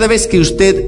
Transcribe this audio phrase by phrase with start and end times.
[0.00, 0.82] cada vez que usted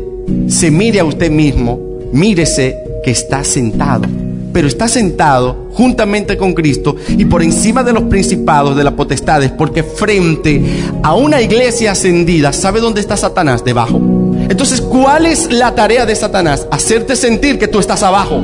[0.48, 1.78] se mire a usted mismo,
[2.14, 4.06] mírese que está sentado.
[4.54, 9.50] Pero está sentado juntamente con Cristo y por encima de los principados, de las potestades,
[9.50, 10.62] porque frente
[11.02, 13.62] a una iglesia ascendida, ¿sabe dónde está Satanás?
[13.62, 14.00] Debajo.
[14.48, 16.66] Entonces, ¿cuál es la tarea de Satanás?
[16.70, 18.40] Hacerte sentir que tú estás abajo.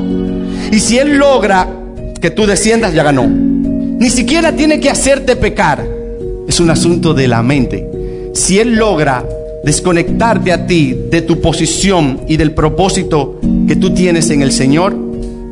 [0.71, 1.67] Y si él logra
[2.21, 3.27] que tú desciendas, ya ganó.
[3.27, 5.83] Ni siquiera tiene que hacerte pecar.
[6.47, 7.89] Es un asunto de la mente.
[8.35, 9.25] Si él logra
[9.69, 14.97] desconectarte a ti de tu posición y del propósito que tú tienes en el Señor,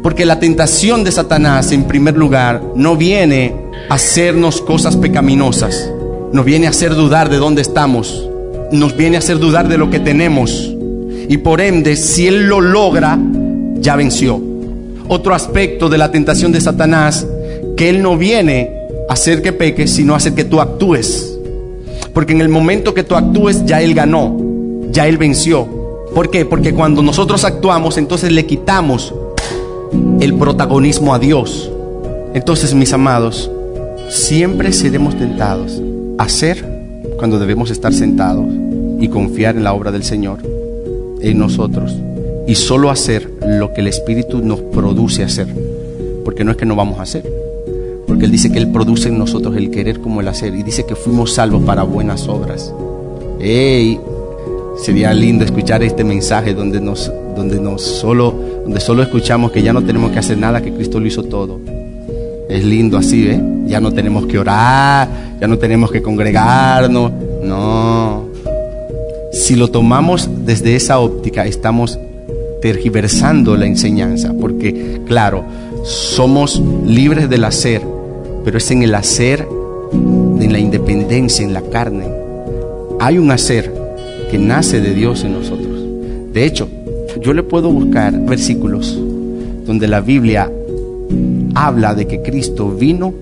[0.03, 3.55] porque la tentación de Satanás, en primer lugar, no viene
[3.91, 5.93] a hacernos cosas pecaminosas,
[6.33, 8.27] nos viene a hacer dudar de dónde estamos,
[8.73, 10.75] nos viene a hacer dudar de lo que tenemos.
[11.29, 13.19] Y por ende, si Él lo logra,
[13.81, 14.41] ya venció.
[15.09, 17.27] Otro aspecto de la tentación de Satanás,
[17.77, 18.71] que Él no viene
[19.11, 21.36] a hacer que peques, sino a hacer que tú actúes.
[22.17, 24.35] Porque en el momento que tú actúes, ya Él ganó,
[24.91, 25.69] ya Él venció.
[26.15, 26.47] ¿Por qué?
[26.47, 29.13] Porque cuando nosotros actuamos, entonces le quitamos
[30.21, 31.71] el protagonismo a Dios.
[32.33, 33.51] Entonces, mis amados,
[34.09, 35.83] siempre seremos tentados
[36.17, 36.65] a hacer
[37.19, 38.47] cuando debemos estar sentados
[38.99, 40.39] y confiar en la obra del Señor,
[41.21, 41.95] en nosotros,
[42.47, 45.49] y solo hacer lo que el Espíritu nos produce hacer.
[46.25, 47.31] Porque no es que no vamos a hacer,
[48.17, 50.55] porque Él dice que Él produce en nosotros el querer como el hacer.
[50.55, 52.73] Y dice que fuimos salvos para buenas obras.
[53.39, 54.01] ¡Ey!
[54.79, 59.85] Sería lindo escuchar este mensaje donde nos, donde solo, donde solo escuchamos que ya no
[59.85, 61.61] tenemos que hacer nada, que Cristo lo hizo todo.
[62.49, 63.43] Es lindo así, ¿eh?
[63.67, 67.13] Ya no tenemos que orar, ya no tenemos que congregarnos.
[67.43, 68.29] No.
[69.31, 71.99] Si lo tomamos desde esa óptica, estamos
[72.63, 75.45] tergiversando la enseñanza, porque claro,
[75.85, 77.83] somos libres del hacer,
[78.47, 79.45] pero es en el hacer,
[79.93, 82.07] en la independencia, en la carne.
[83.01, 83.75] Hay un hacer
[84.31, 85.83] que nace de Dios en nosotros.
[86.33, 86.69] De hecho,
[87.21, 88.97] yo le puedo buscar versículos
[89.67, 90.49] donde la Biblia
[91.57, 93.15] habla de que Cristo vino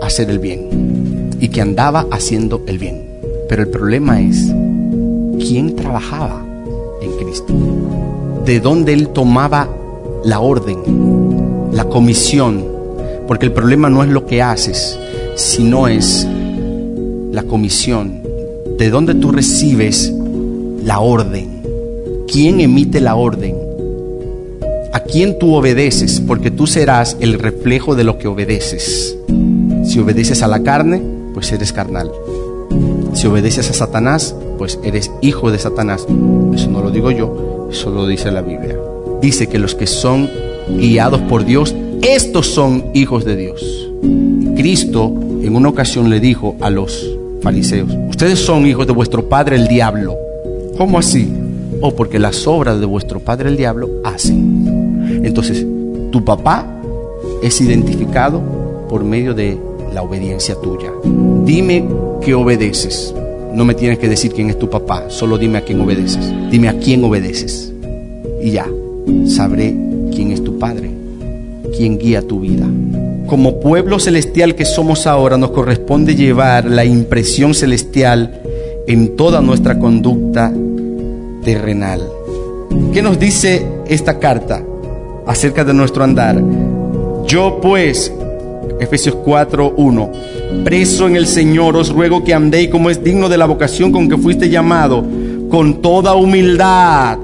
[0.00, 3.02] a hacer el bien y que andaba haciendo el bien.
[3.48, 4.46] Pero el problema es,
[5.40, 6.40] ¿quién trabajaba
[7.02, 7.52] en Cristo?
[8.44, 9.68] ¿De dónde Él tomaba
[10.24, 10.78] la orden,
[11.72, 12.71] la comisión,
[13.26, 14.98] porque el problema no es lo que haces,
[15.36, 16.26] sino es
[17.32, 18.22] la comisión.
[18.78, 20.12] ¿De dónde tú recibes
[20.84, 21.62] la orden?
[22.30, 23.56] ¿Quién emite la orden?
[24.92, 26.20] ¿A quién tú obedeces?
[26.20, 29.16] Porque tú serás el reflejo de lo que obedeces.
[29.84, 32.10] Si obedeces a la carne, pues eres carnal.
[33.14, 36.06] Si obedeces a Satanás, pues eres hijo de Satanás.
[36.54, 38.76] Eso no lo digo yo, eso lo dice la Biblia.
[39.20, 40.28] Dice que los que son
[40.68, 43.88] guiados por Dios estos son hijos de Dios.
[44.56, 47.08] Cristo en una ocasión le dijo a los
[47.42, 50.16] fariseos, ustedes son hijos de vuestro padre el diablo.
[50.76, 51.32] ¿Cómo así?
[51.80, 55.22] Oh, porque las obras de vuestro padre el diablo hacen.
[55.24, 55.64] Entonces,
[56.10, 56.66] tu papá
[57.40, 58.42] es identificado
[58.88, 59.56] por medio de
[59.94, 60.90] la obediencia tuya.
[61.44, 61.84] Dime
[62.20, 63.14] que obedeces.
[63.54, 66.32] No me tienes que decir quién es tu papá, solo dime a quién obedeces.
[66.50, 67.72] Dime a quién obedeces.
[68.42, 68.66] Y ya,
[69.26, 69.76] sabré
[70.10, 71.01] quién es tu padre
[71.76, 72.66] quien guía tu vida.
[73.26, 78.40] Como pueblo celestial que somos ahora, nos corresponde llevar la impresión celestial
[78.86, 80.52] en toda nuestra conducta
[81.44, 82.02] terrenal.
[82.92, 84.62] ¿Qué nos dice esta carta
[85.26, 86.42] acerca de nuestro andar?
[87.26, 88.12] Yo pues,
[88.80, 93.46] Efesios 4:1, preso en el Señor, os ruego que andéis como es digno de la
[93.46, 95.04] vocación con que fuiste llamado,
[95.48, 97.18] con toda humildad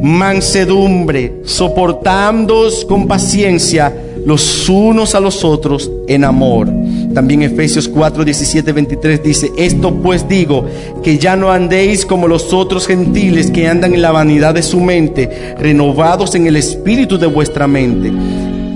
[0.00, 3.94] mansedumbre, soportándoos con paciencia
[4.24, 6.68] los unos a los otros en amor.
[7.14, 10.64] También Efesios 4, 17, 23 dice, esto pues digo,
[11.02, 14.80] que ya no andéis como los otros gentiles que andan en la vanidad de su
[14.80, 18.12] mente, renovados en el espíritu de vuestra mente.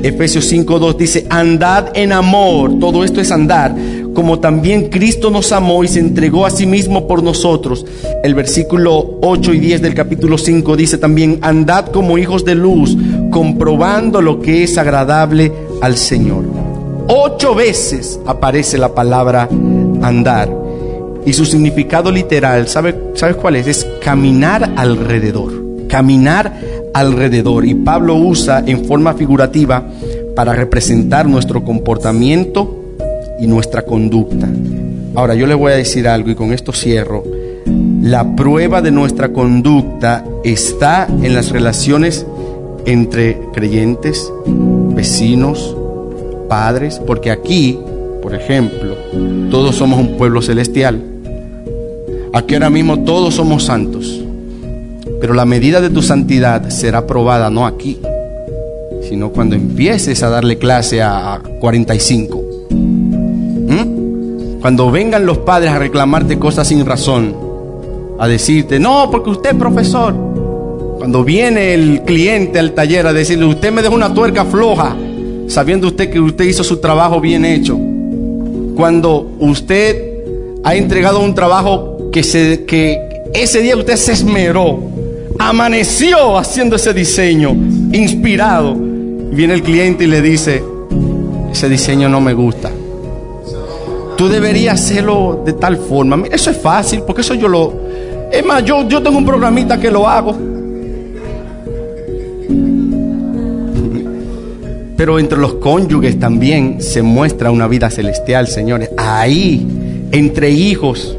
[0.03, 3.75] Efesios 5, 2 dice, andad en amor, todo esto es andar,
[4.15, 7.85] como también Cristo nos amó y se entregó a sí mismo por nosotros.
[8.23, 12.97] El versículo 8 y 10 del capítulo 5 dice también, andad como hijos de luz,
[13.31, 15.53] comprobando lo que es agradable
[15.83, 16.45] al Señor.
[17.09, 19.49] Ocho veces aparece la palabra
[20.01, 20.49] andar
[21.27, 23.67] y su significado literal, ¿sabe, ¿sabes cuál es?
[23.67, 25.53] Es caminar alrededor,
[25.89, 26.55] caminar
[26.95, 27.65] alrededor.
[27.67, 29.85] Y Pablo usa en forma figurativa
[30.37, 32.84] para representar nuestro comportamiento
[33.39, 34.49] y nuestra conducta.
[35.15, 37.23] Ahora yo le voy a decir algo y con esto cierro.
[38.03, 42.27] La prueba de nuestra conducta está en las relaciones
[42.85, 44.31] entre creyentes,
[44.95, 45.75] vecinos,
[46.49, 47.79] padres, porque aquí,
[48.23, 48.95] por ejemplo,
[49.51, 51.01] todos somos un pueblo celestial.
[52.33, 54.21] Aquí ahora mismo todos somos santos.
[55.21, 57.99] Pero la medida de tu santidad será probada no aquí,
[59.09, 62.44] sino cuando empieces a darle clase a 45.
[64.65, 67.37] Cuando vengan los padres a reclamarte cosas sin razón,
[68.19, 70.15] a decirte, no, porque usted es profesor.
[70.97, 74.97] Cuando viene el cliente al taller a decirle, usted me dejó una tuerca floja,
[75.49, 77.79] sabiendo usted que usted hizo su trabajo bien hecho.
[78.75, 80.03] Cuando usted
[80.65, 82.99] ha entregado un trabajo que, se, que
[83.35, 84.79] ese día usted se esmeró,
[85.39, 87.51] amaneció haciendo ese diseño,
[87.93, 88.75] inspirado.
[88.75, 90.65] Viene el cliente y le dice,
[91.53, 92.71] ese diseño no me gusta.
[94.17, 96.23] Tú deberías hacerlo de tal forma.
[96.31, 97.73] eso es fácil, porque eso yo lo...
[98.31, 100.35] Es más, yo, yo tengo un programita que lo hago.
[104.97, 108.91] Pero entre los cónyuges también se muestra una vida celestial, señores.
[108.97, 109.67] Ahí,
[110.13, 111.17] entre hijos,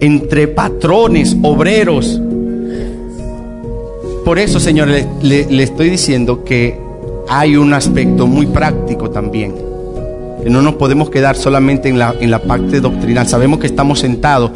[0.00, 2.20] entre patrones, obreros.
[4.24, 6.78] Por eso, señores, le, estoy diciendo que
[7.28, 9.67] hay un aspecto muy práctico también.
[10.46, 13.26] No nos podemos quedar solamente en la, en la parte doctrinal.
[13.26, 14.50] Sabemos que estamos sentados,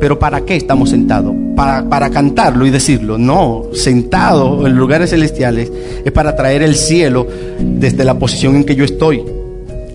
[0.00, 1.34] pero ¿para qué estamos sentados?
[1.56, 3.18] Para, para cantarlo y decirlo.
[3.18, 5.72] No, sentado en lugares celestiales
[6.04, 7.26] es para traer el cielo
[7.60, 9.22] desde la posición en que yo estoy.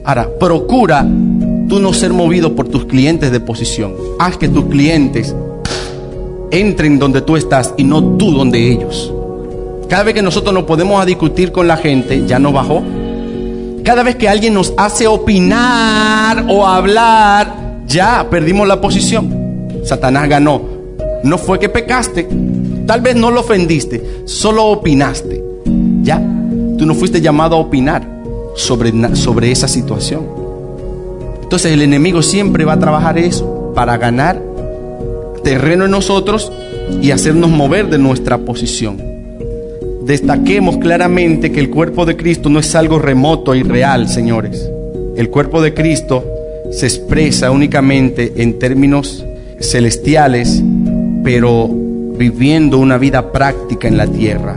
[0.04, 1.06] Ahora, procura
[1.68, 3.94] tú no ser movido por tus clientes de posición.
[4.20, 5.36] Haz que tus clientes
[6.52, 9.14] entren donde tú estás y no tú donde ellos.
[9.90, 12.84] Cada vez que nosotros nos podemos a discutir con la gente, ya no bajó.
[13.88, 17.54] Cada vez que alguien nos hace opinar o hablar,
[17.88, 19.80] ya perdimos la posición.
[19.86, 20.62] Satanás ganó.
[21.24, 22.28] No fue que pecaste,
[22.86, 25.42] tal vez no lo ofendiste, solo opinaste.
[26.02, 26.22] Ya,
[26.78, 28.06] tú no fuiste llamado a opinar
[28.58, 30.28] sobre, sobre esa situación.
[31.44, 34.44] Entonces el enemigo siempre va a trabajar eso para ganar
[35.46, 36.52] terreno en nosotros
[37.02, 39.17] y hacernos mover de nuestra posición.
[40.08, 44.70] Destaquemos claramente que el cuerpo de Cristo no es algo remoto y real, señores.
[45.18, 46.24] El cuerpo de Cristo
[46.72, 49.26] se expresa únicamente en términos
[49.60, 50.64] celestiales,
[51.24, 51.70] pero
[52.18, 54.56] viviendo una vida práctica en la tierra.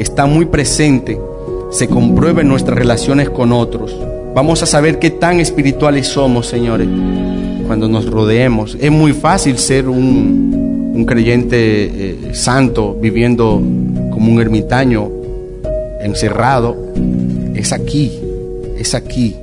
[0.00, 1.18] Está muy presente,
[1.70, 3.94] se comprueba en nuestras relaciones con otros
[4.34, 6.88] Vamos a saber qué tan espirituales somos, señores,
[7.66, 8.78] cuando nos rodeemos.
[8.80, 13.60] Es muy fácil ser un, creyente eh, santo viviendo
[14.22, 15.10] como un ermitaño,
[16.00, 16.76] encerrado.
[17.56, 18.20] Es aquí,
[18.78, 19.34] es aquí.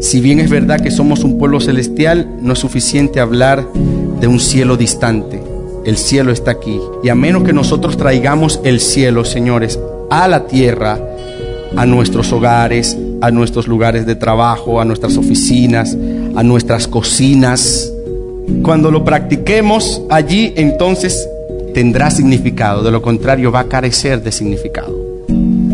[0.00, 3.68] Si bien es verdad que somos un pueblo celestial, no es suficiente hablar
[4.20, 5.42] de un cielo distante.
[5.84, 6.80] El cielo está aquí.
[7.02, 9.78] Y a menos que nosotros traigamos el cielo, señores,
[10.08, 10.98] a la tierra,
[11.76, 15.94] a nuestros hogares, a nuestros lugares de trabajo, a nuestras oficinas,
[16.34, 17.92] a nuestras cocinas.
[18.62, 21.28] Cuando lo practiquemos allí, entonces
[21.74, 24.96] tendrá significado, de lo contrario va a carecer de significado.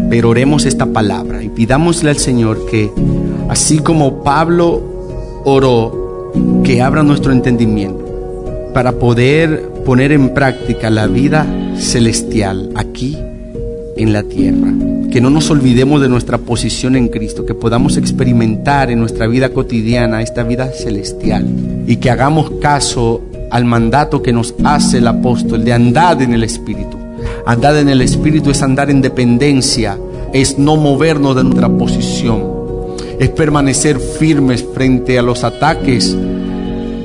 [0.08, 2.91] Pero oremos esta palabra y pidámosle al Señor que,
[3.49, 4.82] así como Pablo
[5.44, 6.32] oró,
[6.64, 8.05] que abra nuestro entendimiento
[8.75, 13.17] para poder poner en práctica la vida celestial aquí
[13.97, 14.73] en la tierra
[15.11, 19.50] que no nos olvidemos de nuestra posición en Cristo, que podamos experimentar en nuestra vida
[19.50, 21.47] cotidiana esta vida celestial
[21.87, 26.45] y que hagamos caso al mandato que nos hace el apóstol de andar en el
[26.45, 26.97] Espíritu.
[27.47, 29.99] Andar en el Espíritu es andar en dependencia,
[30.33, 32.42] es no movernos de nuestra posición,
[33.19, 36.16] es permanecer firmes frente a los ataques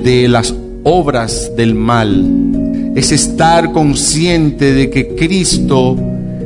[0.04, 5.98] de las obras del mal, es estar consciente de que Cristo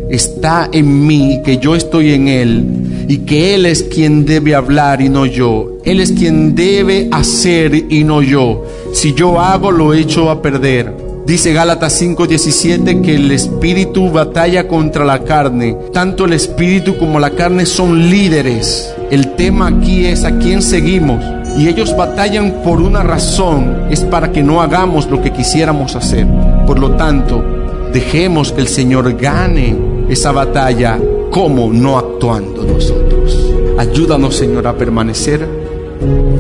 [0.10, 5.01] está en mí, que yo estoy en Él y que Él es quien debe hablar
[5.01, 5.78] y no yo.
[5.84, 8.66] Él es quien debe hacer y no yo.
[8.94, 10.94] Si yo hago, lo echo a perder.
[11.25, 15.78] Dice Gálatas 5:17 que el espíritu batalla contra la carne.
[15.94, 18.94] Tanto el espíritu como la carne son líderes.
[19.12, 21.24] El tema aquí es a quién seguimos.
[21.58, 26.25] Y ellos batallan por una razón, es para que no hagamos lo que quisiéramos hacer.
[26.66, 27.44] Por lo tanto,
[27.92, 31.00] dejemos que el Señor gane esa batalla,
[31.32, 33.54] como no actuando nosotros?
[33.78, 35.48] Ayúdanos, Señor, a permanecer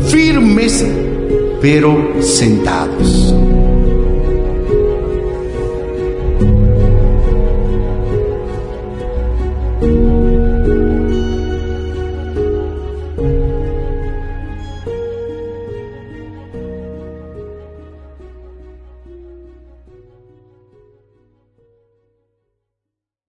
[0.07, 0.85] firmes,
[1.61, 3.38] pero sentados.